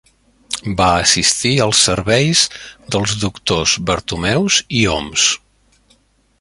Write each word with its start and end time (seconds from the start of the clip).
Va 0.77 0.87
assistir 1.01 1.51
als 1.65 1.81
serveis 1.89 2.41
dels 2.97 3.15
doctors 3.27 3.77
Bartomeus 3.91 4.61
i 4.81 4.85
Homs. 4.95 5.31